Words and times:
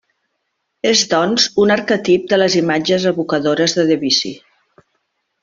És 0.91 1.03
doncs, 1.11 1.45
un 1.63 1.73
arquetip 1.75 2.25
de 2.31 2.39
les 2.39 2.55
imatges 2.63 3.07
evocadores 3.13 3.77
de 3.81 3.87
Debussy. 3.93 4.35